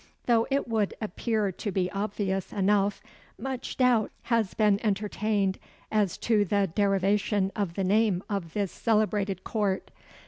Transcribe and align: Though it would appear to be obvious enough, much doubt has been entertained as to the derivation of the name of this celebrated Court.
Though 0.25 0.47
it 0.49 0.67
would 0.67 0.95
appear 0.99 1.51
to 1.51 1.71
be 1.71 1.91
obvious 1.91 2.51
enough, 2.51 3.03
much 3.37 3.77
doubt 3.77 4.09
has 4.23 4.55
been 4.55 4.79
entertained 4.83 5.59
as 5.91 6.17
to 6.25 6.43
the 6.43 6.71
derivation 6.73 7.51
of 7.55 7.75
the 7.75 7.83
name 7.83 8.23
of 8.27 8.53
this 8.53 8.71
celebrated 8.71 9.43
Court. 9.43 9.91